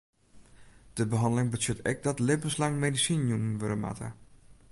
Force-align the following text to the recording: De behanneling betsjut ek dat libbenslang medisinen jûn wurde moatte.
De 0.97 1.03
behanneling 1.11 1.49
betsjut 1.53 1.79
ek 1.91 1.99
dat 2.05 2.23
libbenslang 2.27 2.75
medisinen 2.83 3.27
jûn 3.29 3.57
wurde 3.59 3.77
moatte. 3.83 4.09